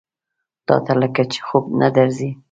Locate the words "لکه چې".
1.01-1.39